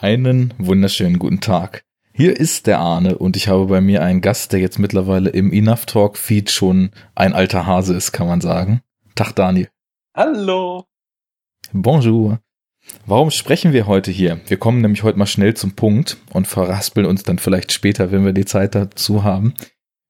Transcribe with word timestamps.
Einen 0.00 0.54
wunderschönen 0.58 1.18
guten 1.18 1.40
Tag. 1.40 1.82
Hier 2.12 2.38
ist 2.38 2.68
der 2.68 2.78
Arne 2.78 3.18
und 3.18 3.36
ich 3.36 3.48
habe 3.48 3.66
bei 3.66 3.80
mir 3.80 4.00
einen 4.00 4.20
Gast, 4.20 4.52
der 4.52 4.60
jetzt 4.60 4.78
mittlerweile 4.78 5.30
im 5.30 5.52
Enough 5.52 5.86
Talk 5.86 6.16
Feed 6.16 6.52
schon 6.52 6.90
ein 7.16 7.32
alter 7.32 7.66
Hase 7.66 7.96
ist, 7.96 8.12
kann 8.12 8.28
man 8.28 8.40
sagen. 8.40 8.80
Tag 9.16 9.32
Daniel. 9.32 9.68
Hallo. 10.14 10.84
Bonjour. 11.72 12.38
Warum 13.06 13.32
sprechen 13.32 13.72
wir 13.72 13.88
heute 13.88 14.12
hier? 14.12 14.40
Wir 14.46 14.56
kommen 14.56 14.82
nämlich 14.82 15.02
heute 15.02 15.18
mal 15.18 15.26
schnell 15.26 15.54
zum 15.54 15.72
Punkt 15.72 16.16
und 16.32 16.46
verraspeln 16.46 17.04
uns 17.04 17.24
dann 17.24 17.40
vielleicht 17.40 17.72
später, 17.72 18.12
wenn 18.12 18.24
wir 18.24 18.32
die 18.32 18.44
Zeit 18.44 18.76
dazu 18.76 19.24
haben. 19.24 19.54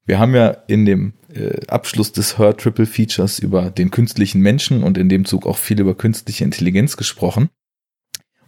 Wir 0.04 0.18
haben 0.18 0.34
ja 0.34 0.48
in 0.66 0.84
dem 0.84 1.14
äh, 1.32 1.66
Abschluss 1.66 2.12
des 2.12 2.38
Her 2.38 2.54
Triple 2.54 2.84
Features 2.84 3.38
über 3.38 3.70
den 3.70 3.90
künstlichen 3.90 4.42
Menschen 4.42 4.82
und 4.82 4.98
in 4.98 5.08
dem 5.08 5.24
Zug 5.24 5.46
auch 5.46 5.56
viel 5.56 5.80
über 5.80 5.94
künstliche 5.94 6.44
Intelligenz 6.44 6.98
gesprochen. 6.98 7.48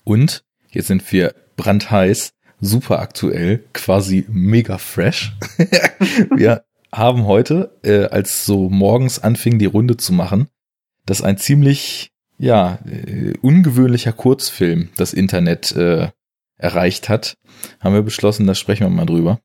Und 0.05 0.45
jetzt 0.71 0.89
sind 0.89 1.11
wir 1.13 1.35
brandheiß, 1.57 2.33
super 2.61 3.01
aktuell, 3.01 3.65
quasi 3.73 4.25
mega 4.29 4.79
fresh. 4.79 5.33
wir 6.37 6.65
haben 6.93 7.25
heute, 7.25 7.77
äh, 7.83 8.05
als 8.05 8.45
so 8.45 8.69
morgens 8.69 9.19
anfing, 9.19 9.59
die 9.59 9.67
Runde 9.67 9.97
zu 9.97 10.13
machen, 10.13 10.49
dass 11.07 11.23
ein 11.23 11.39
ziemlich, 11.39 12.11
ja, 12.39 12.79
äh, 12.87 13.35
ungewöhnlicher 13.41 14.13
Kurzfilm 14.13 14.91
das 14.97 15.13
Internet 15.13 15.73
äh, 15.73 16.11
erreicht 16.57 17.09
hat, 17.09 17.37
haben 17.81 17.95
wir 17.95 18.03
beschlossen, 18.03 18.47
da 18.47 18.55
sprechen 18.55 18.85
wir 18.85 18.91
mal 18.91 19.07
drüber. 19.07 19.41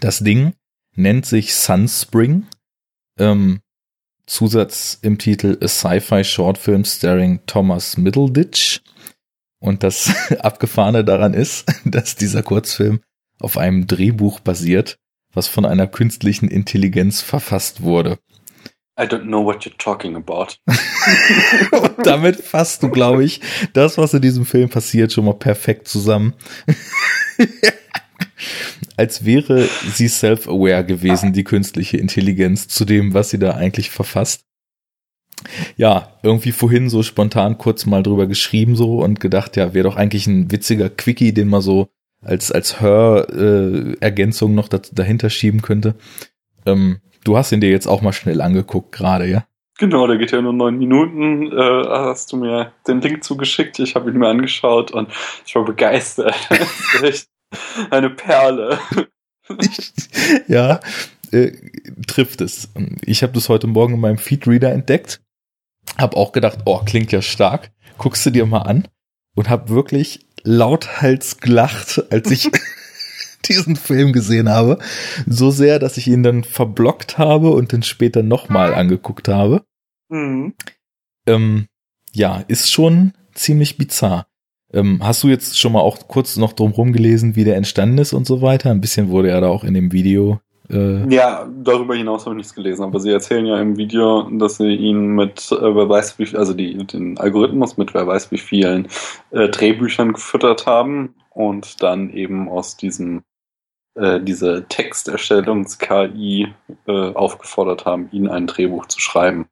Das 0.00 0.20
Ding 0.20 0.52
nennt 0.94 1.26
sich 1.26 1.54
Sunspring. 1.54 2.46
Ähm, 3.18 3.60
Zusatz 4.26 4.98
im 5.02 5.18
Titel 5.18 5.58
A 5.60 5.66
Sci-Fi 5.66 6.22
Short 6.22 6.56
Film 6.56 6.84
starring 6.84 7.40
Thomas 7.46 7.96
Middleditch. 7.96 8.80
Und 9.60 9.82
das 9.82 10.12
Abgefahrene 10.40 11.04
daran 11.04 11.34
ist, 11.34 11.66
dass 11.84 12.16
dieser 12.16 12.42
Kurzfilm 12.42 13.00
auf 13.38 13.56
einem 13.56 13.86
Drehbuch 13.86 14.40
basiert, 14.40 14.98
was 15.32 15.46
von 15.46 15.64
einer 15.64 15.86
künstlichen 15.86 16.48
Intelligenz 16.48 17.22
verfasst 17.22 17.82
wurde. 17.82 18.18
I 18.98 19.04
don't 19.04 19.22
know 19.22 19.44
what 19.44 19.64
you're 19.64 19.78
talking 19.78 20.16
about. 20.16 20.56
Und 21.72 22.06
damit 22.06 22.36
fasst 22.36 22.82
du, 22.82 22.90
glaube 22.90 23.24
ich, 23.24 23.40
das, 23.72 23.96
was 23.96 24.12
in 24.12 24.20
diesem 24.20 24.44
Film 24.44 24.68
passiert, 24.68 25.12
schon 25.12 25.24
mal 25.24 25.34
perfekt 25.34 25.88
zusammen. 25.88 26.34
Als 28.98 29.24
wäre 29.24 29.66
sie 29.94 30.08
self-aware 30.08 30.84
gewesen, 30.84 31.32
die 31.32 31.44
künstliche 31.44 31.96
Intelligenz, 31.96 32.68
zu 32.68 32.84
dem, 32.84 33.14
was 33.14 33.30
sie 33.30 33.38
da 33.38 33.52
eigentlich 33.52 33.88
verfasst 33.88 34.49
ja, 35.80 36.08
irgendwie 36.22 36.52
vorhin 36.52 36.90
so 36.90 37.02
spontan 37.02 37.56
kurz 37.56 37.86
mal 37.86 38.02
drüber 38.02 38.26
geschrieben 38.26 38.76
so 38.76 38.98
und 39.02 39.18
gedacht, 39.18 39.56
ja, 39.56 39.72
wäre 39.72 39.88
doch 39.88 39.96
eigentlich 39.96 40.26
ein 40.26 40.52
witziger 40.52 40.90
Quickie, 40.90 41.32
den 41.32 41.48
man 41.48 41.62
so 41.62 41.88
als, 42.20 42.52
als 42.52 42.82
Hör-Ergänzung 42.82 44.52
äh, 44.52 44.54
noch 44.54 44.68
da, 44.68 44.82
dahinter 44.92 45.30
schieben 45.30 45.62
könnte. 45.62 45.94
Ähm, 46.66 46.98
du 47.24 47.38
hast 47.38 47.50
ihn 47.52 47.62
dir 47.62 47.70
jetzt 47.70 47.86
auch 47.86 48.02
mal 48.02 48.12
schnell 48.12 48.42
angeguckt 48.42 48.92
gerade, 48.92 49.24
ja? 49.26 49.46
Genau, 49.78 50.06
der 50.06 50.18
geht 50.18 50.32
ja 50.32 50.42
nur 50.42 50.52
neun 50.52 50.76
Minuten. 50.76 51.50
Äh, 51.50 51.84
hast 51.88 52.30
du 52.32 52.36
mir 52.36 52.72
den 52.86 53.00
Link 53.00 53.24
zugeschickt, 53.24 53.78
ich 53.78 53.94
habe 53.94 54.10
ihn 54.10 54.18
mir 54.18 54.28
angeschaut 54.28 54.90
und 54.90 55.08
ich 55.46 55.54
war 55.54 55.64
begeistert. 55.64 56.36
das 56.50 56.92
ist 56.92 57.02
echt 57.02 57.28
eine 57.90 58.10
Perle. 58.10 58.78
ja, 60.46 60.80
äh, 61.30 61.52
trifft 62.06 62.42
es. 62.42 62.68
Ich 63.00 63.22
habe 63.22 63.32
das 63.32 63.48
heute 63.48 63.66
Morgen 63.66 63.94
in 63.94 64.00
meinem 64.00 64.18
Feedreader 64.18 64.72
entdeckt 64.72 65.22
hab 65.96 66.16
auch 66.16 66.32
gedacht, 66.32 66.60
oh, 66.64 66.80
klingt 66.84 67.12
ja 67.12 67.22
stark. 67.22 67.70
Guckst 67.98 68.24
du 68.26 68.30
dir 68.30 68.46
mal 68.46 68.62
an 68.62 68.88
und 69.34 69.50
hab 69.50 69.68
wirklich 69.68 70.26
lauthals 70.42 71.38
gelacht, 71.38 72.02
als 72.10 72.30
ich 72.30 72.50
diesen 73.48 73.76
Film 73.76 74.12
gesehen 74.12 74.48
habe. 74.48 74.78
So 75.26 75.50
sehr, 75.50 75.78
dass 75.78 75.96
ich 75.96 76.08
ihn 76.08 76.22
dann 76.22 76.44
verblockt 76.44 77.18
habe 77.18 77.50
und 77.50 77.72
dann 77.72 77.82
später 77.82 78.22
nochmal 78.22 78.74
angeguckt 78.74 79.28
habe. 79.28 79.64
Mhm. 80.08 80.54
Ähm, 81.26 81.66
ja, 82.12 82.44
ist 82.48 82.72
schon 82.72 83.12
ziemlich 83.34 83.76
bizarr. 83.76 84.26
Ähm, 84.72 85.00
hast 85.02 85.22
du 85.22 85.28
jetzt 85.28 85.58
schon 85.58 85.72
mal 85.72 85.80
auch 85.80 86.06
kurz 86.08 86.36
noch 86.36 86.52
drum 86.52 86.72
rumgelesen, 86.72 87.34
wie 87.34 87.44
der 87.44 87.56
entstanden 87.56 87.98
ist 87.98 88.12
und 88.12 88.26
so 88.26 88.40
weiter? 88.40 88.70
Ein 88.70 88.80
bisschen 88.80 89.08
wurde 89.08 89.28
ja 89.28 89.40
da 89.40 89.48
auch 89.48 89.64
in 89.64 89.74
dem 89.74 89.92
Video 89.92 90.40
äh, 90.70 91.12
ja, 91.12 91.48
darüber 91.62 91.94
hinaus 91.94 92.24
habe 92.24 92.34
ich 92.34 92.38
nichts 92.38 92.54
gelesen, 92.54 92.84
aber 92.84 93.00
sie 93.00 93.10
erzählen 93.10 93.46
ja 93.46 93.60
im 93.60 93.76
Video, 93.76 94.22
dass 94.30 94.56
sie 94.56 94.74
ihn 94.74 95.14
mit, 95.14 95.50
äh, 95.52 95.74
wer 95.74 95.88
weiß 95.88 96.18
wie, 96.18 96.36
also 96.36 96.54
die, 96.54 96.86
den 96.86 97.18
Algorithmus 97.18 97.76
mit 97.76 97.92
wer 97.94 98.06
weiß 98.06 98.30
wie 98.30 98.38
vielen 98.38 98.88
äh, 99.30 99.48
Drehbüchern 99.48 100.12
gefüttert 100.12 100.66
haben 100.66 101.14
und 101.30 101.82
dann 101.82 102.10
eben 102.10 102.48
aus 102.48 102.76
diesem 102.76 103.22
äh, 103.94 104.20
diese 104.20 104.66
Texterstellungs-KI 104.68 106.48
äh, 106.86 107.12
aufgefordert 107.14 107.86
haben, 107.86 108.08
ihnen 108.12 108.28
ein 108.28 108.46
Drehbuch 108.46 108.86
zu 108.86 109.00
schreiben. 109.00 109.46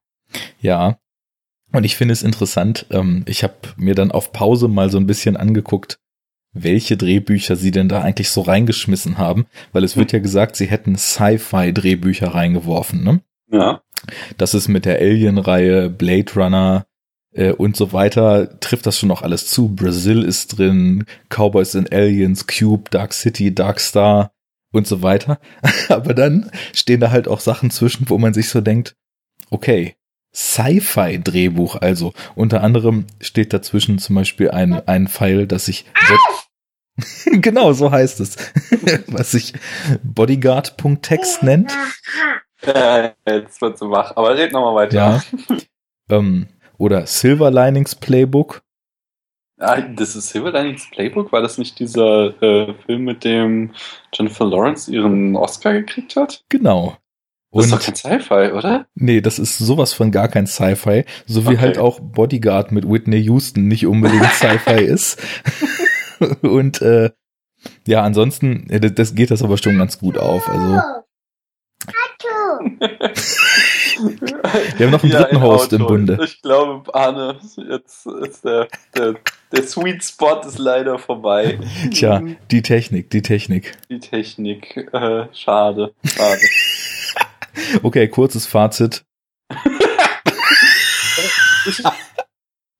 Ja, 0.60 0.98
und 1.72 1.84
ich 1.84 1.96
finde 1.96 2.12
es 2.12 2.22
interessant, 2.22 2.86
ähm, 2.90 3.24
ich 3.26 3.42
habe 3.42 3.54
mir 3.76 3.94
dann 3.94 4.12
auf 4.12 4.32
Pause 4.32 4.68
mal 4.68 4.90
so 4.90 4.98
ein 4.98 5.06
bisschen 5.06 5.36
angeguckt, 5.36 5.98
welche 6.62 6.96
Drehbücher 6.96 7.56
sie 7.56 7.70
denn 7.70 7.88
da 7.88 8.02
eigentlich 8.02 8.30
so 8.30 8.40
reingeschmissen 8.42 9.18
haben, 9.18 9.46
weil 9.72 9.84
es 9.84 9.96
wird 9.96 10.12
ja 10.12 10.18
gesagt, 10.18 10.56
sie 10.56 10.66
hätten 10.66 10.96
Sci-Fi-Drehbücher 10.96 12.28
reingeworfen, 12.34 13.02
ne? 13.02 13.20
Ja. 13.50 13.82
Das 14.36 14.54
ist 14.54 14.68
mit 14.68 14.84
der 14.84 15.00
Alien-Reihe, 15.00 15.90
Blade 15.90 16.32
Runner 16.36 16.86
äh, 17.32 17.52
und 17.52 17.76
so 17.76 17.92
weiter, 17.92 18.60
trifft 18.60 18.86
das 18.86 18.98
schon 18.98 19.08
noch 19.08 19.22
alles 19.22 19.46
zu. 19.48 19.74
Brazil 19.74 20.22
ist 20.22 20.58
drin, 20.58 21.04
Cowboys 21.28 21.74
and 21.74 21.92
Aliens, 21.92 22.46
Cube, 22.46 22.90
Dark 22.90 23.12
City, 23.12 23.54
Dark 23.54 23.80
Star 23.80 24.32
und 24.72 24.86
so 24.86 25.02
weiter. 25.02 25.40
Aber 25.88 26.14
dann 26.14 26.50
stehen 26.72 27.00
da 27.00 27.10
halt 27.10 27.28
auch 27.28 27.40
Sachen 27.40 27.70
zwischen, 27.70 28.08
wo 28.08 28.18
man 28.18 28.34
sich 28.34 28.48
so 28.48 28.60
denkt, 28.60 28.96
okay, 29.50 29.96
Sci-Fi-Drehbuch 30.34 31.76
also. 31.76 32.12
Unter 32.34 32.62
anderem 32.62 33.06
steht 33.20 33.52
dazwischen 33.52 33.98
zum 33.98 34.14
Beispiel 34.16 34.50
ein, 34.50 34.74
ein 34.86 35.08
Pfeil, 35.08 35.46
das 35.46 35.66
sich 35.66 35.86
genau, 37.32 37.72
so 37.72 37.90
heißt 37.90 38.20
es. 38.20 38.36
Was 39.06 39.32
sich 39.32 39.54
Bodyguard.text 40.02 41.42
nennt. 41.42 41.72
Äh, 42.62 43.10
jetzt 43.24 43.62
wird 43.62 43.78
so 43.78 43.88
wach, 43.88 44.16
aber 44.16 44.36
red 44.36 44.52
nochmal 44.52 44.74
weiter. 44.74 44.96
Ja. 44.96 45.22
ähm, 46.10 46.48
oder 46.76 47.06
Silver 47.06 47.52
Linings 47.52 47.94
Playbook. 47.94 48.62
Ah, 49.60 49.80
das 49.80 50.16
ist 50.16 50.30
Silver 50.30 50.50
Linings 50.50 50.90
Playbook? 50.90 51.30
War 51.30 51.40
das 51.40 51.56
nicht 51.58 51.78
dieser 51.78 52.42
äh, 52.42 52.74
Film, 52.84 53.04
mit 53.04 53.22
dem 53.22 53.74
Jennifer 54.12 54.44
Lawrence 54.44 54.90
ihren 54.90 55.36
Oscar 55.36 55.72
gekriegt 55.72 56.16
hat? 56.16 56.42
Genau. 56.48 56.96
Und 57.50 57.62
das 57.62 57.66
ist 57.66 57.72
doch 57.72 58.10
kein 58.10 58.20
Sci-Fi, 58.20 58.52
oder? 58.52 58.86
Nee, 58.94 59.20
das 59.20 59.38
ist 59.38 59.56
sowas 59.58 59.92
von 59.92 60.10
gar 60.10 60.28
kein 60.28 60.46
Sci-Fi. 60.46 61.04
So 61.26 61.44
wie 61.44 61.50
okay. 61.50 61.58
halt 61.58 61.78
auch 61.78 61.98
Bodyguard 62.00 62.72
mit 62.72 62.88
Whitney 62.88 63.22
Houston 63.22 63.68
nicht 63.68 63.86
unbedingt 63.86 64.26
Sci-Fi 64.32 64.82
ist. 64.82 65.22
Und 66.42 66.82
äh, 66.82 67.10
ja, 67.86 68.02
ansonsten, 68.02 68.68
äh, 68.70 68.80
das 68.80 69.14
geht 69.14 69.30
das 69.30 69.42
aber 69.42 69.58
schon 69.58 69.78
ganz 69.78 69.98
gut 69.98 70.18
auf. 70.18 70.48
Also. 70.48 70.80
Wir 74.76 74.86
haben 74.86 74.92
noch 74.92 75.02
einen 75.02 75.12
ja, 75.12 75.22
dritten 75.22 75.36
ein 75.36 75.42
Host 75.42 75.74
Auto. 75.74 75.76
im 75.76 75.86
Bunde. 75.86 76.18
Ich 76.22 76.42
glaube, 76.42 76.94
Arne, 76.94 77.38
jetzt 77.68 78.06
ist 78.06 78.44
der, 78.44 78.68
der, 78.96 79.14
der 79.52 79.62
Sweet 79.64 80.04
Spot 80.04 80.40
ist 80.46 80.58
leider 80.58 80.98
vorbei. 80.98 81.58
Tja, 81.92 82.22
die 82.50 82.62
Technik, 82.62 83.10
die 83.10 83.22
Technik. 83.22 83.76
Die 83.90 84.00
Technik, 84.00 84.88
äh, 84.92 85.26
schade, 85.32 85.94
schade. 86.04 86.40
okay, 87.82 88.08
kurzes 88.08 88.46
Fazit. 88.46 89.04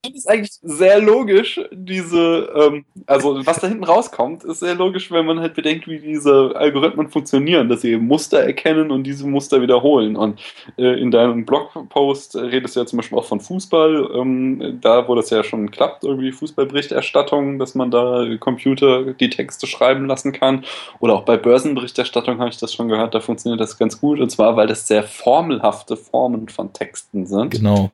das 0.08 0.24
ist 0.24 0.28
eigentlich 0.28 0.52
sehr 0.62 1.00
logisch, 1.00 1.60
diese, 1.72 2.50
ähm, 2.54 2.84
also 3.06 3.44
was 3.46 3.60
da 3.60 3.68
hinten 3.68 3.84
rauskommt, 3.84 4.44
ist 4.44 4.60
sehr 4.60 4.74
logisch, 4.74 5.10
wenn 5.10 5.26
man 5.26 5.40
halt 5.40 5.54
bedenkt, 5.54 5.86
wie 5.88 5.98
diese 5.98 6.52
Algorithmen 6.54 7.08
funktionieren, 7.08 7.68
dass 7.68 7.82
sie 7.82 7.96
Muster 7.96 8.40
erkennen 8.40 8.90
und 8.90 9.04
diese 9.04 9.26
Muster 9.26 9.62
wiederholen. 9.62 10.16
Und 10.16 10.40
äh, 10.76 11.00
in 11.00 11.10
deinem 11.10 11.44
Blogpost 11.44 12.36
redest 12.36 12.76
du 12.76 12.80
ja 12.80 12.86
zum 12.86 12.98
Beispiel 12.98 13.18
auch 13.18 13.24
von 13.24 13.40
Fußball, 13.40 14.10
ähm, 14.14 14.78
da 14.80 15.08
wo 15.08 15.14
das 15.14 15.30
ja 15.30 15.42
schon 15.44 15.70
klappt, 15.70 16.04
irgendwie 16.04 16.32
Fußballberichterstattung, 16.32 17.58
dass 17.58 17.74
man 17.74 17.90
da 17.90 18.24
Computer 18.38 19.14
die 19.14 19.30
Texte 19.30 19.66
schreiben 19.66 20.06
lassen 20.06 20.32
kann. 20.32 20.64
Oder 21.00 21.14
auch 21.14 21.22
bei 21.22 21.36
Börsenberichterstattung 21.36 22.38
habe 22.38 22.50
ich 22.50 22.58
das 22.58 22.74
schon 22.74 22.88
gehört, 22.88 23.14
da 23.14 23.20
funktioniert 23.20 23.60
das 23.60 23.78
ganz 23.78 24.00
gut. 24.00 24.20
Und 24.20 24.30
zwar, 24.30 24.56
weil 24.56 24.66
das 24.66 24.86
sehr 24.86 25.02
formelhafte 25.02 25.96
Formen 25.96 26.48
von 26.48 26.72
Texten 26.72 27.26
sind. 27.26 27.50
Genau. 27.50 27.90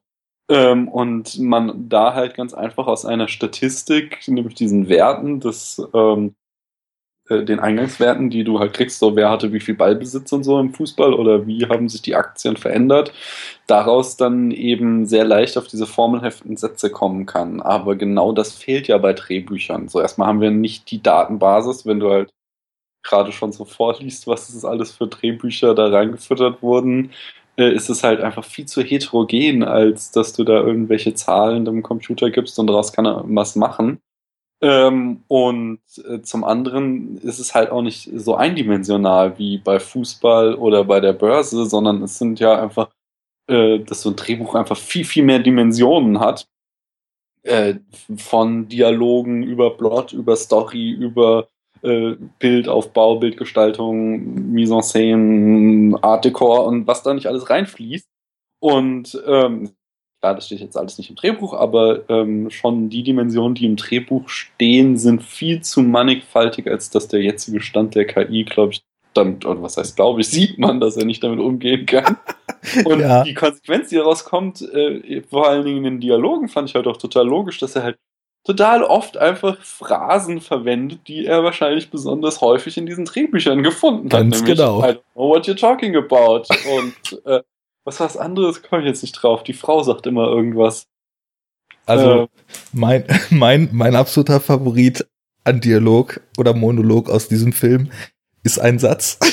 Ähm, 0.49 0.89
und 0.89 1.39
man 1.39 1.89
da 1.89 2.15
halt 2.15 2.35
ganz 2.35 2.53
einfach 2.55 2.87
aus 2.87 3.07
einer 3.07 3.29
Statistik, 3.29 4.27
nämlich 4.29 4.55
diesen 4.55 4.89
Werten 4.89 5.41
des, 5.41 5.83
ähm, 5.95 6.35
äh, 7.29 7.45
den 7.45 7.61
Eingangswerten, 7.61 8.29
die 8.31 8.45
du 8.45 8.59
halt 8.59 8.75
kriegst, 8.75 8.99
so 8.99 9.17
wer 9.17 9.31
hatte 9.31 9.53
wie 9.53 9.61
viel 9.61 9.75
Ballbesitz 9.75 10.31
und 10.33 10.45
so 10.45 10.61
im 10.61 10.75
Fußball 10.75 11.15
oder 11.15 11.47
wie 11.47 11.67
haben 11.67 11.89
sich 11.89 12.03
die 12.03 12.15
Aktien 12.15 12.57
verändert, 12.57 13.13
daraus 13.67 14.17
dann 14.19 14.51
eben 14.51 15.07
sehr 15.07 15.25
leicht 15.25 15.57
auf 15.57 15.67
diese 15.67 15.87
formelhaften 15.87 16.57
Sätze 16.57 16.91
kommen 16.91 17.25
kann. 17.27 17.63
Aber 17.63 17.97
genau 17.97 18.33
das 18.33 18.53
fehlt 18.55 18.89
ja 18.89 18.99
bei 18.99 19.15
Drehbüchern. 19.15 19.89
So 19.89 20.01
erstmal 20.01 20.29
haben 20.29 20.41
wir 20.43 20.51
nicht 20.51 20.91
die 20.91 21.03
Datenbasis, 21.03 21.87
wenn 21.87 22.01
du 22.01 22.11
halt 22.11 22.31
gerade 23.03 23.33
schon 23.33 23.53
so 23.53 23.65
vorliest, 23.65 24.27
was 24.27 24.51
ist 24.51 24.65
alles 24.65 24.93
für 24.93 25.07
Drehbücher 25.07 25.75
da 25.75 25.89
reingefüttert 25.89 26.63
wurden, 26.63 27.13
äh, 27.57 27.73
ist 27.73 27.89
es 27.91 28.03
halt 28.03 28.21
einfach 28.21 28.45
viel 28.45 28.67
zu 28.67 28.83
heterogen, 28.83 29.63
als 29.63 30.11
dass 30.11 30.33
du 30.33 30.45
da 30.45 30.61
irgendwelche 30.61 31.15
Zahlen 31.15 31.65
dem 31.65 31.83
Computer 31.83 32.31
gibst 32.31 32.59
und 32.59 32.67
daraus 32.67 32.93
kann 32.93 33.07
er 33.07 33.25
was 33.27 33.57
machen. 33.57 34.01
Ähm, 34.61 35.23
und 35.29 35.81
äh, 36.09 36.23
zum 36.23 36.45
anderen 36.45 37.19
ist 37.19 37.39
es 37.39 37.55
halt 37.55 37.71
auch 37.71 37.83
nicht 37.83 38.11
so 38.15 38.35
eindimensional 38.37 39.39
wie 39.39 39.59
bei 39.59 39.79
Fußball 39.79 40.55
oder 40.55 40.85
bei 40.85 41.01
der 41.01 41.13
Börse, 41.13 41.67
sondern 41.67 42.03
es 42.03 42.19
sind 42.19 42.41
ja 42.41 42.63
einfach, 42.63 42.91
äh, 43.49 43.81
dass 43.81 44.03
so 44.03 44.11
ein 44.11 44.17
Drehbuch 44.17 44.55
einfach 44.55 44.77
viel, 44.77 45.05
viel 45.05 45.25
mehr 45.25 45.41
Dimensionen 45.41 46.21
hat. 46.21 46.47
Äh, 47.43 47.75
von 48.17 48.69
Dialogen 48.69 49.43
über 49.43 49.77
Plot, 49.77 50.15
über 50.15 50.35
Story, 50.35 50.93
über 50.93 51.49
äh, 51.85 52.17
Bildaufbau, 52.39 53.17
Bildgestaltung, 53.17 54.53
Mise 54.53 54.75
en 54.75 54.83
Scène, 54.83 56.03
Art 56.03 56.25
Decor 56.25 56.67
und 56.67 56.87
was 56.87 57.03
da 57.03 57.15
nicht 57.15 57.27
alles 57.27 57.51
reinfließt. 57.51 58.09
Und 58.61 59.23
ähm, 59.27 59.71
klar, 60.21 60.35
das 60.35 60.47
steht 60.47 60.61
jetzt 60.61 60.77
alles 60.77 60.97
nicht 60.97 61.11
im 61.11 61.17
Drehbuch, 61.17 61.53
aber 61.53 62.09
ähm, 62.09 62.49
schon 62.49 62.89
die 62.89 63.03
Dimensionen, 63.03 63.55
die 63.55 63.67
im 63.67 63.77
Drehbuch 63.77 64.29
stehen, 64.29 64.97
sind 64.97 65.23
viel 65.23 65.61
zu 65.61 65.83
mannigfaltig, 65.83 66.67
als 66.67 66.89
dass 66.89 67.09
der 67.09 67.21
jetzige 67.23 67.61
Stand 67.61 67.95
der 67.95 68.07
KI, 68.07 68.45
glaube 68.45 68.73
ich, 68.73 68.83
damit, 69.13 69.45
oder 69.45 69.63
was 69.63 69.77
heißt, 69.77 69.97
glaube 69.97 70.23
ich, 70.23 70.29
sieht 70.31 70.59
man, 70.59 70.81
dass 70.81 70.97
er 70.97 71.05
nicht 71.05 71.23
damit 71.23 71.41
umgehen 71.41 71.85
kann. 71.85 72.17
Und 72.87 73.01
ja. 73.01 73.23
die 73.23 73.35
Konsequenz, 73.35 73.91
die 73.91 73.97
daraus 73.97 74.25
kommt, 74.25 74.63
äh, 74.63 75.23
vor 75.29 75.47
allen 75.49 75.65
Dingen 75.65 75.79
in 75.79 75.85
den 75.85 76.01
Dialogen, 76.01 76.49
fand 76.49 76.71
ich 76.71 76.75
halt 76.75 76.87
auch 76.87 76.97
total 76.97 77.27
logisch, 77.27 77.59
dass 77.59 77.77
er 77.77 77.83
halt 77.83 77.99
total 78.45 78.83
oft 78.83 79.17
einfach 79.17 79.61
Phrasen 79.63 80.41
verwendet, 80.41 81.01
die 81.09 81.27
er 81.27 81.43
wahrscheinlich 81.43 81.91
besonders 81.91 82.41
häufig 82.41 82.77
in 82.77 82.87
diesen 82.87 83.07
Drehbüchern 83.07 83.63
gefunden 83.63 84.09
Ganz 84.09 84.41
hat. 84.41 84.47
Ganz 84.47 84.59
genau. 84.59 84.81
I 84.81 84.93
don't 84.93 85.01
know 85.15 85.29
what 85.29 85.47
you're 85.47 85.59
talking 85.59 85.97
about. 85.97 86.45
Und 86.77 87.25
äh, 87.27 87.43
was 87.85 88.01
was 88.01 88.17
anderes 88.17 88.63
komme 88.63 88.83
ich 88.83 88.89
jetzt 88.89 89.03
nicht 89.03 89.13
drauf. 89.13 89.43
Die 89.43 89.53
Frau 89.53 89.83
sagt 89.83 90.07
immer 90.07 90.29
irgendwas. 90.29 90.87
Also 91.87 92.11
äh, 92.11 92.29
mein, 92.73 93.05
mein, 93.31 93.69
mein 93.73 93.97
absoluter 93.97 94.41
Favorit 94.41 95.07
an 95.45 95.61
Dialog 95.61 96.21
oder 96.39 96.55
Monolog 96.55 97.11
aus 97.11 97.29
diesem 97.29 97.53
Film 97.53 97.91
ist 98.43 98.59
ein 98.59 98.79
Satz. 98.79 99.19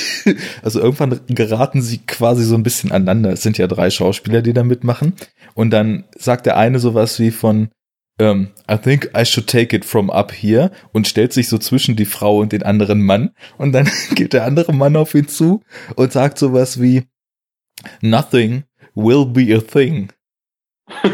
Also 0.62 0.78
irgendwann 0.78 1.18
geraten 1.26 1.82
sie 1.82 1.98
quasi 1.98 2.44
so 2.44 2.54
ein 2.54 2.62
bisschen 2.62 2.92
aneinander. 2.92 3.30
Es 3.32 3.42
sind 3.42 3.58
ja 3.58 3.66
drei 3.66 3.90
Schauspieler, 3.90 4.40
die 4.40 4.52
da 4.52 4.62
mitmachen. 4.62 5.14
Und 5.54 5.70
dann 5.70 6.04
sagt 6.16 6.46
der 6.46 6.56
eine 6.56 6.78
sowas 6.78 7.18
wie 7.18 7.32
von, 7.32 7.70
um, 8.22 8.28
ähm, 8.28 8.48
I 8.70 8.78
think 8.78 9.10
I 9.16 9.24
should 9.24 9.46
take 9.46 9.74
it 9.74 9.84
from 9.84 10.10
up 10.10 10.32
here 10.32 10.70
und 10.92 11.06
stellt 11.06 11.32
sich 11.32 11.48
so 11.48 11.58
zwischen 11.58 11.96
die 11.96 12.04
Frau 12.04 12.38
und 12.38 12.52
den 12.52 12.62
anderen 12.62 13.02
Mann. 13.02 13.30
Und 13.58 13.72
dann 13.72 13.90
geht 14.14 14.32
der 14.32 14.44
andere 14.44 14.72
Mann 14.72 14.96
auf 14.96 15.14
ihn 15.14 15.28
zu 15.28 15.62
und 15.96 16.12
sagt 16.12 16.38
sowas 16.38 16.80
wie, 16.80 17.04
Nothing 18.00 18.64
will 18.94 19.26
be 19.26 19.54
a 19.54 19.60
thing. 19.60 20.12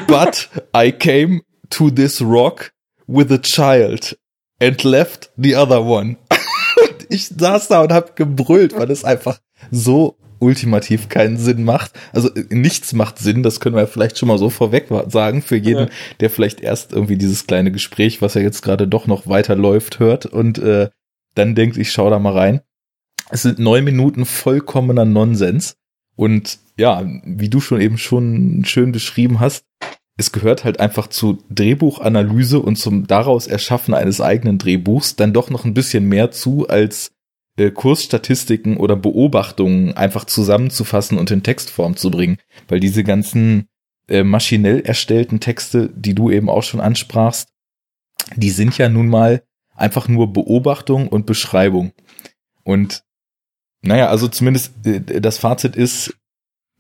But 0.06 0.50
I 0.75 0.93
came 0.93 1.43
to 1.70 1.90
this 1.90 2.20
rock 2.20 2.72
with 3.06 3.31
a 3.31 3.38
child 3.38 4.19
and 4.60 4.82
left 4.84 5.31
the 5.37 5.56
other 5.56 5.84
one. 5.84 6.16
ich 7.08 7.28
saß 7.28 7.69
da 7.69 7.82
und 7.82 7.93
hab 7.93 8.16
gebrüllt, 8.16 8.76
weil 8.76 8.90
es 8.90 9.05
einfach 9.05 9.40
so 9.70 10.16
ultimativ 10.38 11.08
keinen 11.08 11.37
Sinn 11.37 11.64
macht. 11.64 11.93
Also 12.12 12.35
äh, 12.35 12.44
nichts 12.50 12.93
macht 12.93 13.19
Sinn, 13.19 13.43
das 13.43 13.61
können 13.61 13.76
wir 13.76 13.87
vielleicht 13.87 14.19
schon 14.19 14.29
mal 14.29 14.38
so 14.38 14.50
vorweg 14.50 14.88
sagen 15.08 15.43
für 15.43 15.56
jeden, 15.56 15.88
ja. 15.88 15.94
der 16.20 16.31
vielleicht 16.31 16.61
erst 16.61 16.93
irgendwie 16.93 17.17
dieses 17.17 17.46
kleine 17.46 17.73
Gespräch, 17.73 18.23
was 18.23 18.35
ja 18.35 18.40
jetzt 18.40 18.62
gerade 18.62 18.88
doch 18.88 19.06
noch 19.06 19.26
weiterläuft, 19.26 19.99
hört 19.99 20.26
und 20.26 20.58
äh, 20.58 20.88
dann 21.35 21.55
denkt, 21.55 21.76
ich 21.76 21.93
schau 21.93 22.11
da 22.11 22.19
mal 22.19 22.32
rein. 22.32 22.61
Es 23.31 23.43
sind 23.43 23.58
neun 23.58 23.85
Minuten 23.85 24.25
vollkommener 24.25 25.05
Nonsens 25.05 25.76
und 26.17 26.58
ja, 26.76 27.05
wie 27.25 27.49
du 27.49 27.61
schon 27.61 27.81
eben 27.81 27.99
schon 27.99 28.64
schön 28.64 28.93
beschrieben 28.93 29.41
hast, 29.41 29.64
es 30.19 30.32
gehört 30.32 30.64
halt 30.64 30.81
einfach 30.81 31.06
zu 31.06 31.44
Drehbuchanalyse 31.49 32.58
und 32.58 32.76
zum 32.76 33.06
daraus 33.06 33.46
Erschaffen 33.46 33.94
eines 33.94 34.20
eigenen 34.20 34.58
Drehbuchs 34.58 35.14
dann 35.14 35.32
doch 35.32 35.49
noch 35.49 35.64
ein 35.64 35.75
bisschen 35.75 36.08
mehr 36.08 36.32
zu, 36.32 36.69
als 36.69 37.12
äh, 37.58 37.70
Kursstatistiken 37.70 38.76
oder 38.76 38.96
Beobachtungen 38.96 39.96
einfach 39.96 40.25
zusammenzufassen 40.25 41.19
und 41.19 41.31
in 41.31 41.43
Textform 41.43 41.96
zu 41.96 42.10
bringen. 42.10 42.38
Weil 42.69 42.81
diese 42.81 43.05
ganzen 43.05 43.66
äh, 44.08 44.22
maschinell 44.22 44.81
erstellten 44.81 45.40
Texte, 45.40 45.90
die 45.94 46.14
du 46.14 46.31
eben 46.31 46.49
auch 46.49 46.62
schon 46.62 46.81
ansprachst, 46.81 47.49
die 48.37 48.50
sind 48.50 48.78
ja 48.78 48.88
nun 48.88 49.08
mal 49.08 49.43
einfach 49.75 50.08
nur 50.08 50.32
Beobachtung 50.32 51.08
und 51.08 51.26
Beschreibung. 51.26 51.93
Und 52.64 53.02
naja, 53.82 54.08
also 54.08 54.28
zumindest 54.28 54.72
äh, 54.87 55.20
das 55.20 55.38
Fazit 55.38 55.76
ist, 55.76 56.14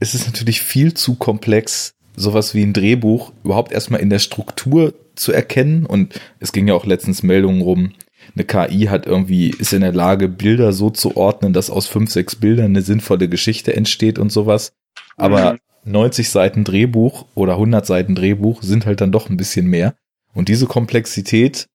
es 0.00 0.14
ist 0.14 0.26
natürlich 0.26 0.60
viel 0.60 0.94
zu 0.94 1.16
komplex, 1.16 1.94
sowas 2.14 2.54
wie 2.54 2.62
ein 2.62 2.72
Drehbuch 2.72 3.32
überhaupt 3.42 3.72
erstmal 3.72 4.00
in 4.00 4.10
der 4.10 4.20
Struktur 4.20 4.94
zu 5.16 5.32
erkennen. 5.32 5.86
Und 5.86 6.20
es 6.38 6.52
ging 6.52 6.68
ja 6.68 6.74
auch 6.74 6.86
letztens 6.86 7.22
Meldungen 7.22 7.62
rum, 7.62 7.94
eine 8.34 8.44
KI 8.44 8.86
hat 8.86 9.06
irgendwie, 9.06 9.50
ist 9.50 9.72
in 9.72 9.80
der 9.80 9.92
Lage, 9.92 10.28
Bilder 10.28 10.72
so 10.72 10.90
zu 10.90 11.16
ordnen, 11.16 11.52
dass 11.52 11.70
aus 11.70 11.86
fünf, 11.86 12.10
sechs 12.10 12.36
Bildern 12.36 12.66
eine 12.66 12.82
sinnvolle 12.82 13.28
Geschichte 13.28 13.74
entsteht 13.74 14.18
und 14.18 14.30
sowas. 14.30 14.72
Aber 15.16 15.54
mhm. 15.54 15.58
90 15.92 16.30
Seiten 16.30 16.64
Drehbuch 16.64 17.26
oder 17.34 17.54
100 17.54 17.86
Seiten 17.86 18.14
Drehbuch 18.14 18.62
sind 18.62 18.86
halt 18.86 19.00
dann 19.00 19.12
doch 19.12 19.28
ein 19.28 19.36
bisschen 19.36 19.66
mehr. 19.66 19.94
Und 20.34 20.48
diese 20.48 20.66
Komplexität, 20.66 21.66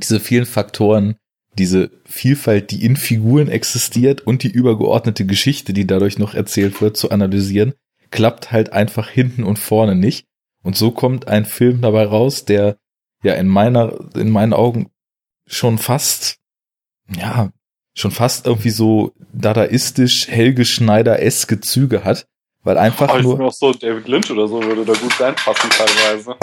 diese 0.00 0.20
vielen 0.20 0.46
Faktoren, 0.46 1.16
diese 1.58 1.90
Vielfalt, 2.04 2.70
die 2.70 2.84
in 2.84 2.96
Figuren 2.96 3.48
existiert 3.48 4.20
und 4.20 4.42
die 4.42 4.50
übergeordnete 4.50 5.26
Geschichte, 5.26 5.72
die 5.72 5.86
dadurch 5.86 6.18
noch 6.18 6.34
erzählt 6.34 6.80
wird, 6.80 6.96
zu 6.96 7.10
analysieren, 7.10 7.74
klappt 8.10 8.52
halt 8.52 8.72
einfach 8.72 9.08
hinten 9.08 9.42
und 9.44 9.58
vorne 9.58 9.94
nicht. 9.94 10.26
Und 10.62 10.76
so 10.76 10.90
kommt 10.90 11.28
ein 11.28 11.44
Film 11.44 11.80
dabei 11.80 12.04
raus, 12.04 12.44
der 12.44 12.76
ja 13.22 13.34
in 13.34 13.48
meiner, 13.48 13.98
in 14.14 14.30
meinen 14.30 14.52
Augen 14.52 14.89
schon 15.50 15.78
fast, 15.78 16.36
ja, 17.14 17.50
schon 17.94 18.10
fast 18.10 18.46
irgendwie 18.46 18.70
so 18.70 19.12
dadaistisch 19.32 20.28
Helge 20.28 20.64
Schneider-eske 20.64 21.60
Züge 21.60 22.04
hat, 22.04 22.26
weil 22.62 22.78
einfach 22.78 23.12
oh, 23.14 23.18
nur 23.18 23.38
noch 23.38 23.52
so 23.52 23.72
David 23.72 24.08
Lynch 24.08 24.30
oder 24.30 24.46
so 24.46 24.62
würde 24.62 24.84
da 24.84 24.92
gut 24.92 25.20
reinpassen 25.20 25.70
teilweise. 25.70 26.36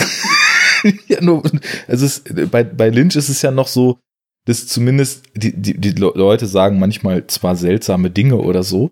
ja, 1.08 1.22
nur 1.22 1.44
also 1.88 2.06
es, 2.06 2.24
bei 2.52 2.64
bei 2.64 2.90
Lynch 2.90 3.16
ist 3.16 3.30
es 3.30 3.42
ja 3.42 3.52
noch 3.52 3.68
so, 3.68 4.00
dass 4.46 4.68
zumindest 4.68 5.24
die 5.36 5.54
die, 5.54 5.80
die 5.80 5.92
Leute 5.92 6.48
sagen 6.48 6.80
manchmal 6.80 7.28
zwar 7.28 7.56
seltsame 7.56 8.12
Dinge 8.12 8.38
oder 8.38 8.64
so, 8.64 8.92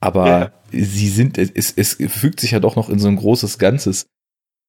aber 0.00 0.26
ja. 0.26 0.52
sie 0.70 1.08
sind 1.08 1.36
es 1.36 1.72
es 1.72 1.96
fügt 2.12 2.40
sich 2.40 2.52
ja 2.52 2.60
doch 2.60 2.76
noch 2.76 2.88
in 2.88 2.98
so 2.98 3.08
ein 3.08 3.16
großes 3.16 3.58
Ganzes. 3.58 4.06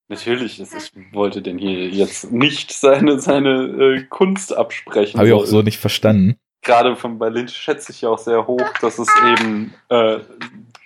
Natürlich, 0.09 0.59
ich 0.59 1.13
wollte 1.13 1.41
denn 1.41 1.57
hier 1.57 1.89
jetzt 1.89 2.31
nicht 2.31 2.71
seine, 2.71 3.19
seine 3.19 3.63
äh, 3.63 4.03
Kunst 4.09 4.55
absprechen. 4.55 5.17
Habe 5.17 5.29
ich 5.29 5.33
auch 5.33 5.45
so 5.45 5.61
nicht 5.61 5.79
verstanden. 5.79 6.37
Gerade 6.61 6.95
von 6.95 7.19
bei 7.19 7.29
Lynch 7.29 7.53
schätze 7.53 7.91
ich 7.91 8.01
ja 8.01 8.09
auch 8.09 8.19
sehr 8.19 8.47
hoch, 8.47 8.69
dass 8.81 8.97
es 8.99 9.07
eben 9.25 9.73
äh, 9.89 10.19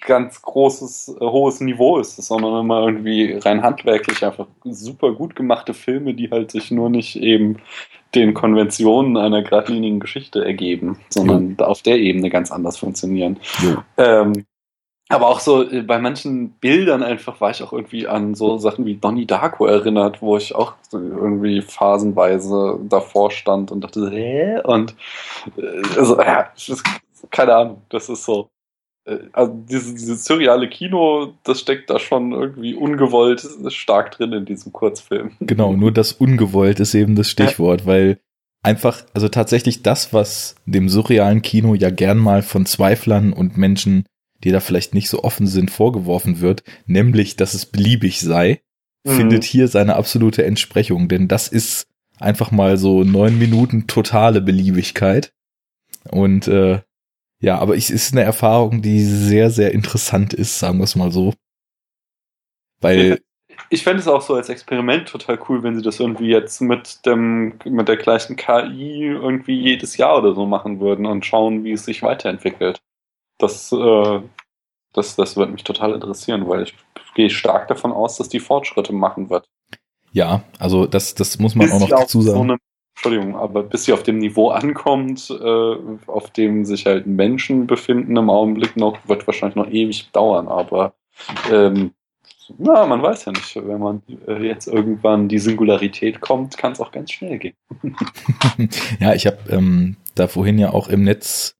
ganz 0.07 0.41
großes, 0.41 1.17
äh, 1.19 1.25
hohes 1.25 1.59
Niveau 1.59 2.00
ist, 2.00 2.15
sondern 2.15 2.62
immer 2.62 2.81
irgendwie 2.86 3.33
rein 3.33 3.62
handwerklich 3.62 4.25
einfach 4.25 4.47
super 4.63 5.12
gut 5.12 5.36
gemachte 5.36 5.75
Filme, 5.75 6.15
die 6.15 6.31
halt 6.31 6.50
sich 6.50 6.71
nur 6.71 6.89
nicht 6.89 7.17
eben 7.17 7.57
den 8.15 8.33
Konventionen 8.33 9.17
einer 9.17 9.43
geradlinigen 9.43 10.00
Geschichte 10.00 10.43
ergeben, 10.43 11.00
sondern 11.09 11.57
ja. 11.59 11.67
auf 11.67 11.83
der 11.83 12.00
Ebene 12.00 12.29
ganz 12.29 12.51
anders 12.51 12.77
funktionieren. 12.77 13.38
Ja. 13.62 13.86
Ähm, 13.97 14.45
aber 15.10 15.28
auch 15.28 15.40
so 15.40 15.70
äh, 15.70 15.82
bei 15.82 16.00
manchen 16.00 16.52
Bildern 16.52 17.04
einfach 17.04 17.40
war 17.40 17.52
ich 17.52 17.64
auch 17.64 17.74
irgendwie 17.74 18.08
an 18.08 18.36
so 18.36 18.58
Sachen 18.58 18.86
wie 18.86 18.96
Donnie 18.96 19.26
Darko 19.26 19.66
erinnert, 19.66 20.22
wo 20.22 20.38
ich 20.38 20.54
auch 20.54 20.74
irgendwie 20.92 21.62
phasenweise 21.62 22.80
davor 22.90 23.32
stand 23.32 23.72
und 23.72 23.82
dachte, 23.82 24.10
hä? 24.12 24.60
Und 24.64 24.96
äh, 25.58 25.98
also, 25.98 26.20
ja, 26.20 26.50
ist, 26.56 26.84
keine 27.32 27.56
Ahnung, 27.56 27.82
das 27.90 28.10
ist 28.10 28.26
so. 28.26 28.50
Äh, 29.06 29.20
also 29.32 29.54
dieses, 29.70 29.96
dieses 29.96 30.26
surreale 30.26 30.70
Kino, 30.70 31.34
das 31.44 31.62
steckt 31.62 31.90
da 31.90 32.00
schon 32.00 32.34
irgendwie 32.34 32.76
ungewollt 32.76 33.48
stark 33.70 34.12
drin 34.12 34.34
in 34.34 34.46
diesem 34.46 34.74
Kurzfilm. 34.74 35.32
Genau, 35.40 35.74
nur 35.74 35.92
das 35.92 36.12
ungewollt 36.12 36.82
ist 36.82 36.94
eben 36.96 37.16
das 37.16 37.30
Stichwort, 37.30 37.86
weil 37.86 38.20
einfach, 38.62 39.04
also 39.14 39.30
tatsächlich 39.30 39.84
das, 39.84 40.12
was 40.14 40.56
dem 40.66 40.90
surrealen 40.90 41.42
Kino 41.42 41.76
ja 41.76 41.90
gern 41.90 42.18
mal 42.18 42.42
von 42.42 42.66
Zweiflern 42.66 43.32
und 43.32 43.58
Menschen 43.58 44.06
die 44.44 44.51
da 44.51 44.60
vielleicht 44.60 44.94
nicht 44.94 45.10
so 45.10 45.24
offen 45.24 45.48
sind, 45.48 45.72
vorgeworfen 45.72 46.41
wird, 46.41 46.63
nämlich, 46.86 47.36
dass 47.36 47.53
es 47.53 47.65
beliebig 47.65 48.20
sei, 48.20 48.62
mhm. 49.03 49.12
findet 49.12 49.44
hier 49.44 49.67
seine 49.67 49.96
absolute 49.96 50.46
Entsprechung, 50.46 51.08
denn 51.08 51.27
das 51.27 51.48
ist 51.48 51.88
einfach 52.20 52.51
mal 52.51 52.77
so 52.77 53.03
neun 53.03 53.38
Minuten 53.38 53.88
totale 53.88 54.41
Beliebigkeit. 54.41 55.34
Und 56.10 56.48
äh, 56.48 56.82
ja, 57.39 57.60
aber 57.60 57.75
es 57.75 57.89
ist 57.89 58.13
eine 58.13 58.24
Erfahrung, 58.24 58.82
die 58.82 59.03
sehr, 59.03 59.50
sehr 59.50 59.72
interessant 59.74 60.34
ist, 60.34 60.60
sagen 60.60 60.79
wir 60.79 60.86
es 60.86 60.96
mal 60.96 61.12
so. 61.12 61.34
Weil. 62.82 63.20
Ich 63.70 63.84
fände 63.84 64.00
es 64.00 64.08
auch 64.08 64.22
so 64.22 64.36
als 64.36 64.50
Experiment 64.50 65.10
total 65.10 65.39
cool, 65.50 65.63
wenn 65.63 65.75
sie 65.75 65.82
das 65.82 66.00
irgendwie 66.00 66.29
jetzt 66.29 66.62
mit 66.62 67.06
dem, 67.06 67.56
mit 67.65 67.88
der 67.88 67.98
gleichen 67.98 68.36
KI 68.36 69.08
irgendwie 69.08 69.60
jedes 69.60 69.98
Jahr 69.98 70.20
oder 70.20 70.36
so 70.36 70.46
machen 70.46 70.79
würden 70.79 71.06
und 71.06 71.25
schauen, 71.25 71.63
wie 71.63 71.72
es 71.74 71.84
sich 71.84 72.03
weiterentwickelt. 72.03 72.79
Das, 73.38 73.72
äh, 73.72 74.22
das, 74.94 75.15
das 75.15 75.38
würde 75.38 75.51
mich 75.51 75.63
total 75.63 75.94
interessieren, 75.94 76.48
weil 76.48 76.63
ich 76.63 76.75
gehe 77.15 77.29
stark 77.29 77.67
davon 77.67 77.91
aus, 77.91 78.17
dass 78.17 78.29
die 78.29 78.39
Fortschritte 78.39 78.94
machen 78.94 79.29
wird. 79.29 79.48
Ja, 80.12 80.44
also 80.60 80.86
das, 80.86 81.15
das 81.15 81.38
muss 81.39 81.56
man 81.56 81.67
Bis 81.67 81.75
auch 81.75 81.79
noch 81.79 81.89
dazu 81.89 82.22
sagen. 82.22 82.38
So 82.38 82.44
eine, 82.44 82.58
Entschuldigung, 82.96 83.36
aber 83.36 83.62
bis 83.62 83.86
sie 83.86 83.94
auf 83.94 84.01
dem 84.03 84.17
Niveau 84.17 84.50
ankommt, 84.50 85.29
äh, 85.29 85.75
auf 86.08 86.32
dem 86.32 86.65
sich 86.65 86.88
halt 86.88 87.06
Menschen 87.06 87.67
befinden 87.67 88.17
im 88.17 88.29
Augenblick 88.29 88.75
noch, 88.75 88.98
wird 89.08 89.27
wahrscheinlich 89.27 89.56
noch 89.56 89.70
ewig 89.70 90.10
dauern, 90.12 90.48
aber 90.48 90.94
ähm, 91.51 91.91
na, 92.58 92.86
man 92.86 93.01
weiß 93.01 93.25
ja 93.25 93.32
nicht. 93.34 93.56
Wenn 93.56 93.79
man 93.79 94.01
äh, 94.27 94.46
jetzt 94.46 94.67
irgendwann 94.67 95.27
die 95.27 95.39
Singularität 95.39 96.22
kommt, 96.22 96.58
kann 96.58 96.72
es 96.72 96.79
auch 96.79 96.91
ganz 96.91 97.12
schnell 97.12 97.38
gehen. 97.38 97.56
ja, 99.00 99.13
ich 99.13 99.27
habe 99.27 99.38
ähm, 99.50 99.98
da 100.15 100.27
vorhin 100.27 100.58
ja 100.58 100.72
auch 100.72 100.88
im 100.88 101.03
Netz 101.03 101.57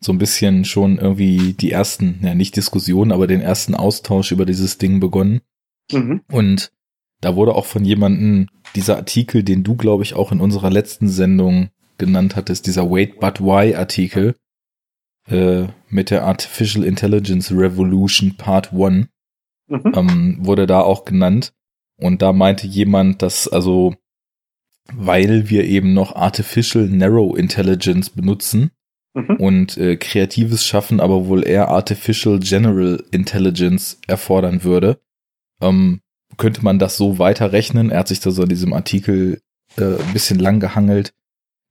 so 0.00 0.12
ein 0.12 0.18
bisschen 0.18 0.64
schon 0.64 0.98
irgendwie 0.98 1.52
die 1.52 1.70
ersten, 1.70 2.20
ja 2.22 2.34
nicht 2.34 2.56
Diskussionen, 2.56 3.12
aber 3.12 3.26
den 3.26 3.40
ersten 3.40 3.74
Austausch 3.74 4.32
über 4.32 4.46
dieses 4.46 4.78
Ding 4.78 4.98
begonnen. 5.00 5.40
Mhm. 5.92 6.22
Und 6.30 6.72
da 7.20 7.36
wurde 7.36 7.54
auch 7.54 7.66
von 7.66 7.84
jemandem 7.84 8.48
dieser 8.74 8.96
Artikel, 8.96 9.42
den 9.42 9.62
du, 9.62 9.76
glaube 9.76 10.02
ich, 10.02 10.14
auch 10.14 10.32
in 10.32 10.40
unserer 10.40 10.70
letzten 10.70 11.08
Sendung 11.08 11.68
genannt 11.98 12.34
hattest, 12.34 12.66
dieser 12.66 12.90
Wait 12.90 13.20
But 13.20 13.40
Why 13.40 13.74
Artikel 13.74 14.34
äh, 15.28 15.66
mit 15.88 16.10
der 16.10 16.24
Artificial 16.24 16.84
Intelligence 16.84 17.52
Revolution 17.52 18.36
Part 18.36 18.72
1 18.72 19.06
Mhm. 19.70 19.92
ähm, 19.94 20.36
wurde 20.40 20.66
da 20.66 20.80
auch 20.80 21.04
genannt. 21.04 21.52
Und 21.96 22.22
da 22.22 22.32
meinte 22.32 22.66
jemand, 22.66 23.22
dass 23.22 23.46
also, 23.46 23.94
weil 24.92 25.48
wir 25.48 25.64
eben 25.64 25.94
noch 25.94 26.16
Artificial 26.16 26.88
Narrow 26.88 27.38
Intelligence 27.38 28.10
benutzen 28.10 28.72
Mhm. 29.14 29.36
und 29.36 29.76
äh, 29.76 29.96
kreatives 29.96 30.64
Schaffen 30.64 31.00
aber 31.00 31.26
wohl 31.26 31.44
eher 31.46 31.68
Artificial 31.68 32.38
General 32.38 33.02
Intelligence 33.10 33.98
erfordern 34.06 34.62
würde, 34.62 35.00
ähm, 35.60 36.00
könnte 36.36 36.62
man 36.62 36.78
das 36.78 36.96
so 36.96 37.18
weiterrechnen. 37.18 37.90
Er 37.90 37.98
hat 38.00 38.08
sich 38.08 38.20
da 38.20 38.30
so 38.30 38.44
in 38.44 38.48
diesem 38.48 38.72
Artikel 38.72 39.40
äh, 39.76 39.82
ein 40.00 40.12
bisschen 40.12 40.38
lang 40.38 40.60
gehangelt, 40.60 41.12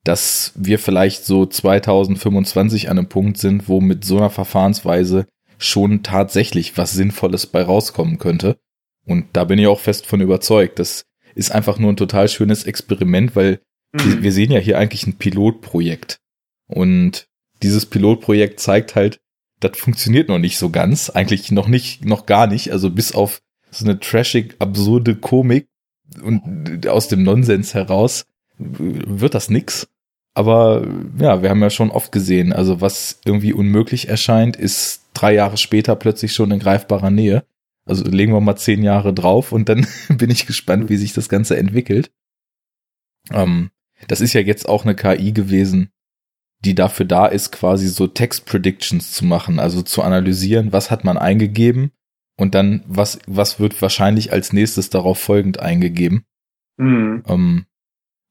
dass 0.03 0.51
wir 0.55 0.79
vielleicht 0.79 1.23
so 1.25 1.45
2025 1.45 2.89
an 2.89 2.97
einem 2.97 3.07
Punkt 3.09 3.37
sind, 3.37 3.67
wo 3.69 3.79
mit 3.81 4.03
so 4.05 4.17
einer 4.17 4.29
Verfahrensweise 4.29 5.25
schon 5.57 6.03
tatsächlich 6.03 6.77
was 6.77 6.91
Sinnvolles 6.91 7.47
bei 7.47 7.61
rauskommen 7.63 8.17
könnte. 8.17 8.57
Und 9.05 9.25
da 9.33 9.43
bin 9.45 9.59
ich 9.59 9.67
auch 9.67 9.79
fest 9.79 10.05
von 10.05 10.21
überzeugt. 10.21 10.79
Das 10.79 11.05
ist 11.35 11.51
einfach 11.51 11.79
nur 11.79 11.91
ein 11.91 11.97
total 11.97 12.27
schönes 12.27 12.65
Experiment, 12.65 13.35
weil 13.35 13.59
wir, 13.93 14.17
Mhm. 14.17 14.23
wir 14.23 14.31
sehen 14.31 14.51
ja 14.51 14.59
hier 14.59 14.77
eigentlich 14.77 15.07
ein 15.07 15.17
Pilotprojekt. 15.17 16.19
Und 16.67 17.27
dieses 17.63 17.85
Pilotprojekt 17.85 18.59
zeigt 18.59 18.95
halt, 18.95 19.19
das 19.59 19.77
funktioniert 19.77 20.29
noch 20.29 20.39
nicht 20.39 20.57
so 20.57 20.69
ganz. 20.69 21.09
Eigentlich 21.09 21.51
noch 21.51 21.67
nicht, 21.67 22.05
noch 22.05 22.25
gar 22.25 22.47
nicht. 22.47 22.71
Also 22.71 22.89
bis 22.89 23.13
auf 23.13 23.41
so 23.71 23.85
eine 23.85 23.99
trashig, 23.99 24.55
absurde 24.59 25.15
Komik 25.15 25.67
und 26.21 26.87
aus 26.87 27.07
dem 27.07 27.23
Nonsens 27.23 27.73
heraus 27.73 28.25
wird 28.57 29.35
das 29.35 29.49
nix. 29.49 29.87
Aber 30.33 30.87
ja, 31.19 31.41
wir 31.41 31.49
haben 31.49 31.61
ja 31.61 31.69
schon 31.69 31.91
oft 31.91 32.11
gesehen, 32.11 32.53
also 32.53 32.81
was 32.81 33.19
irgendwie 33.25 33.53
unmöglich 33.53 34.07
erscheint, 34.07 34.55
ist 34.55 35.01
drei 35.13 35.33
Jahre 35.33 35.57
später 35.57 35.95
plötzlich 35.95 36.33
schon 36.33 36.51
in 36.51 36.59
greifbarer 36.59 37.11
Nähe. 37.11 37.43
Also 37.85 38.03
legen 38.05 38.33
wir 38.33 38.39
mal 38.39 38.55
zehn 38.55 38.83
Jahre 38.83 39.13
drauf 39.13 39.51
und 39.51 39.67
dann 39.67 39.85
bin 40.09 40.29
ich 40.29 40.45
gespannt, 40.45 40.89
wie 40.89 40.97
sich 40.97 41.13
das 41.13 41.29
Ganze 41.29 41.57
entwickelt. 41.57 42.11
Ähm, 43.31 43.71
das 44.07 44.21
ist 44.21 44.33
ja 44.33 44.41
jetzt 44.41 44.69
auch 44.69 44.85
eine 44.85 44.95
KI 44.95 45.33
gewesen, 45.33 45.89
die 46.65 46.75
dafür 46.75 47.05
da 47.05 47.25
ist, 47.25 47.51
quasi 47.51 47.87
so 47.87 48.07
Text 48.07 48.45
Predictions 48.45 49.13
zu 49.13 49.25
machen, 49.25 49.59
also 49.59 49.81
zu 49.81 50.01
analysieren, 50.01 50.73
was 50.73 50.91
hat 50.91 51.03
man 51.03 51.17
eingegeben 51.17 51.91
und 52.37 52.55
dann 52.55 52.83
was, 52.87 53.19
was 53.27 53.59
wird 53.59 53.81
wahrscheinlich 53.81 54.31
als 54.33 54.53
nächstes 54.53 54.89
darauf 54.89 55.19
folgend 55.19 55.59
eingegeben. 55.59 56.25
Mhm. 56.77 57.23
Ähm, 57.27 57.65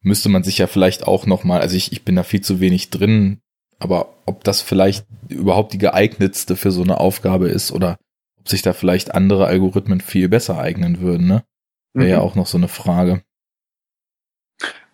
müsste 0.02 0.28
man 0.28 0.44
sich 0.44 0.58
ja 0.58 0.66
vielleicht 0.66 1.06
auch 1.06 1.26
noch 1.26 1.44
mal, 1.44 1.60
also 1.60 1.76
ich, 1.76 1.92
ich 1.92 2.04
bin 2.04 2.16
da 2.16 2.22
viel 2.22 2.40
zu 2.40 2.60
wenig 2.60 2.90
drin, 2.90 3.40
aber 3.78 4.14
ob 4.26 4.44
das 4.44 4.60
vielleicht 4.60 5.06
überhaupt 5.28 5.72
die 5.72 5.78
geeignetste 5.78 6.56
für 6.56 6.70
so 6.70 6.82
eine 6.82 7.00
Aufgabe 7.00 7.48
ist 7.48 7.72
oder 7.72 7.98
ob 8.38 8.48
sich 8.48 8.62
da 8.62 8.72
vielleicht 8.72 9.14
andere 9.14 9.46
Algorithmen 9.46 10.00
viel 10.00 10.28
besser 10.28 10.58
eignen 10.58 11.00
würden, 11.00 11.26
ne? 11.26 11.44
Wäre 11.94 12.10
ja 12.10 12.18
Mhm. 12.18 12.22
auch 12.22 12.34
noch 12.34 12.46
so 12.46 12.58
eine 12.58 12.68
Frage. 12.68 13.22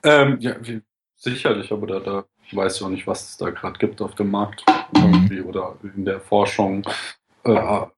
Ähm, 0.05 0.39
ja, 0.41 0.57
wie, 0.67 0.83
sicherlich, 1.17 1.73
aber 1.73 1.87
da, 1.87 2.01
da 2.01 2.25
weiß 2.53 2.77
ich 2.77 2.83
auch 2.83 2.89
nicht, 2.91 3.07
was 3.07 3.31
es 3.31 3.37
da 3.37 3.51
gerade 3.51 3.79
gibt 3.79 4.01
auf 4.03 4.15
dem 4.15 4.31
Markt 4.31 4.65
Mhm. 4.93 5.03
irgendwie 5.03 5.41
oder 5.41 5.77
in 5.97 6.05
der 6.05 6.21
Forschung. 6.21 6.87
Äh, 7.45 7.55
ja. 7.55 7.91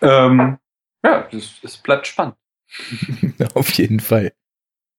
Ähm, 0.00 0.58
ja, 1.04 1.28
es, 1.32 1.58
es 1.62 1.76
bleibt 1.76 2.06
spannend. 2.06 2.36
Auf 3.54 3.70
jeden 3.74 4.00
Fall. 4.00 4.32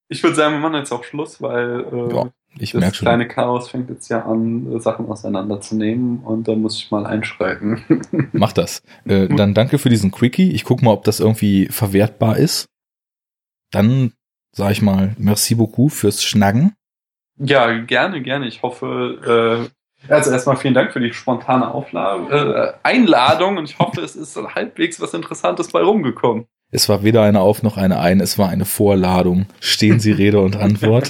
Ich 0.09 0.23
würde 0.23 0.35
sagen, 0.35 0.55
wir 0.55 0.59
machen 0.59 0.75
jetzt 0.75 0.91
auch 0.91 1.03
Schluss, 1.03 1.41
weil 1.41 1.85
äh, 1.91 2.15
Ja, 2.15 2.31
Ich 2.57 2.71
das 2.71 2.95
schon. 2.95 3.05
kleine 3.05 3.27
Chaos 3.27 3.69
fängt 3.69 3.89
jetzt 3.89 4.09
ja 4.09 4.25
an, 4.25 4.79
Sachen 4.81 5.05
auseinanderzunehmen 5.07 6.19
und 6.23 6.47
da 6.47 6.55
muss 6.55 6.77
ich 6.77 6.89
mal 6.91 7.05
einschreiten. 7.05 7.83
Mach 8.33 8.53
das. 8.53 8.81
Äh, 9.05 9.27
dann 9.27 9.53
danke 9.53 9.77
für 9.77 9.89
diesen 9.89 10.11
Quickie. 10.11 10.51
Ich 10.51 10.63
guck 10.63 10.81
mal, 10.81 10.91
ob 10.91 11.03
das 11.03 11.19
irgendwie 11.19 11.67
verwertbar 11.67 12.37
ist. 12.37 12.67
Dann 13.71 14.13
sage 14.51 14.73
ich 14.73 14.81
mal, 14.81 15.15
merci 15.19 15.53
beaucoup 15.55 15.91
fürs 15.91 16.23
Schnacken. 16.23 16.73
Ja, 17.39 17.79
gerne, 17.79 18.21
gerne. 18.21 18.47
Ich 18.47 18.61
hoffe, 18.61 19.69
äh, 20.07 20.11
also 20.11 20.31
erstmal 20.31 20.57
vielen 20.57 20.73
Dank 20.73 20.93
für 20.93 20.99
die 20.99 21.13
spontane 21.13 21.73
Auflage, 21.73 22.33
äh, 22.33 22.73
Einladung 22.83 23.57
und 23.57 23.69
ich 23.69 23.79
hoffe, 23.79 24.01
es 24.01 24.15
ist 24.15 24.35
halbwegs 24.37 25.01
was 25.01 25.13
Interessantes 25.13 25.69
bei 25.69 25.81
rumgekommen. 25.81 26.45
Es 26.71 26.87
war 26.87 27.03
weder 27.03 27.23
eine 27.23 27.41
Auf 27.41 27.63
noch 27.63 27.77
eine 27.77 27.99
Ein, 27.99 28.19
es 28.19 28.37
war 28.37 28.49
eine 28.49 28.65
Vorladung. 28.65 29.47
Stehen 29.59 29.99
Sie 29.99 30.11
Rede 30.11 30.39
und 30.39 30.55
Antwort. 30.55 31.09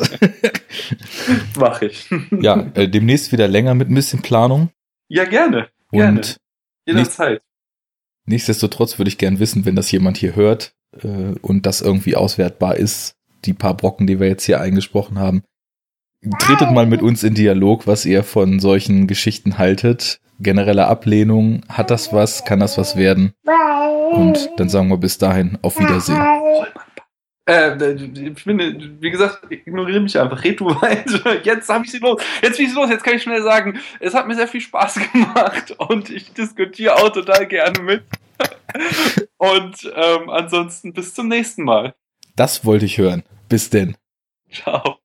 Mach 1.60 1.82
ich. 1.82 2.10
ja, 2.32 2.68
äh, 2.76 2.88
demnächst 2.88 3.32
wieder 3.34 3.48
länger 3.48 3.74
mit 3.74 3.90
ein 3.90 3.96
bisschen 3.96 4.22
Planung. 4.22 4.70
Ja, 5.10 5.26
gerne. 5.26 5.68
Gerne. 5.92 6.20
Und 6.20 6.38
Jederzeit. 6.86 7.42
nichtsdestotrotz 8.26 8.98
würde 8.98 9.10
ich 9.10 9.18
gern 9.18 9.40
wissen, 9.40 9.66
wenn 9.66 9.76
das 9.76 9.92
jemand 9.92 10.18
hier 10.18 10.36
hört 10.36 10.74
äh, 11.02 11.36
und 11.42 11.66
das 11.66 11.82
irgendwie 11.82 12.16
auswertbar 12.16 12.76
ist, 12.78 13.16
die 13.44 13.54
paar 13.54 13.76
Brocken, 13.76 14.08
die 14.08 14.20
wir 14.20 14.28
jetzt 14.28 14.46
hier 14.46 14.62
eingesprochen 14.62 15.20
haben. 15.20 15.44
Tretet 16.40 16.72
mal 16.72 16.86
mit 16.86 17.02
uns 17.02 17.24
in 17.24 17.34
Dialog, 17.34 17.88
was 17.88 18.06
ihr 18.06 18.24
von 18.24 18.60
solchen 18.60 19.08
Geschichten 19.08 19.58
haltet. 19.58 20.20
Generelle 20.40 20.88
Ablehnung, 20.88 21.64
hat 21.70 21.92
das 21.92 22.14
was, 22.14 22.46
kann 22.46 22.60
das 22.60 22.78
was 22.78 22.96
werden? 22.96 23.34
Und 24.12 24.50
dann 24.58 24.70
sagen 24.70 24.90
wir 24.90 24.98
bis 24.98 25.18
dahin 25.18 25.58
auf 25.62 25.80
Wiedersehen. 25.80 26.22
Äh, 27.50 27.94
ich 27.94 28.44
finde, 28.44 28.76
wie 29.00 29.10
gesagt, 29.10 29.48
ignoriere 29.50 30.00
mich 30.00 30.20
einfach, 30.20 30.44
red 30.44 30.60
du 30.60 30.66
weiter. 30.82 31.44
Jetzt 31.44 31.68
habe 31.70 31.84
ich 31.84 31.92
sie 31.92 31.98
los. 31.98 32.22
Jetzt 32.42 32.58
bin 32.58 32.68
ich 32.68 32.76
los. 32.76 32.90
Jetzt 32.90 33.04
kann 33.04 33.16
ich 33.16 33.24
schnell 33.24 33.42
sagen, 33.42 33.80
es 34.00 34.14
hat 34.14 34.28
mir 34.28 34.36
sehr 34.36 34.48
viel 34.48 34.62
Spaß 34.62 35.00
gemacht 35.14 35.74
und 35.78 36.10
ich 36.10 36.32
diskutiere 36.34 36.96
auch 36.96 37.10
total 37.10 37.48
gerne 37.48 37.82
mit. 37.82 38.04
Und 39.38 39.92
ähm, 39.96 40.30
ansonsten 40.30 40.94
bis 40.94 41.14
zum 41.14 41.28
nächsten 41.28 41.64
Mal. 41.64 41.96
Das 42.36 42.66
wollte 42.66 42.86
ich 42.86 42.98
hören. 42.98 43.24
Bis 43.50 43.70
denn. 43.70 43.98
Ciao. 44.52 45.00